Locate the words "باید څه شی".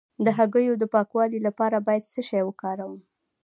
1.87-2.41